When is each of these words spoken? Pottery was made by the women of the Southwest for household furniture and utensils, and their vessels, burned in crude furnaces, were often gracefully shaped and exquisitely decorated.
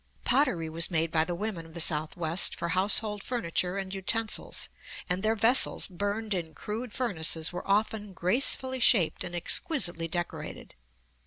Pottery 0.25 0.67
was 0.67 0.89
made 0.89 1.11
by 1.11 1.23
the 1.23 1.35
women 1.35 1.63
of 1.67 1.75
the 1.75 1.79
Southwest 1.79 2.55
for 2.55 2.69
household 2.69 3.21
furniture 3.21 3.77
and 3.77 3.93
utensils, 3.93 4.67
and 5.07 5.21
their 5.21 5.35
vessels, 5.35 5.87
burned 5.87 6.33
in 6.33 6.55
crude 6.55 6.91
furnaces, 6.91 7.53
were 7.53 7.67
often 7.67 8.11
gracefully 8.11 8.79
shaped 8.79 9.23
and 9.23 9.35
exquisitely 9.35 10.07
decorated. 10.07 10.73